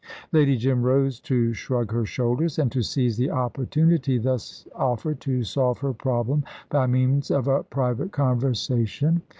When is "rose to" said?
0.81-1.53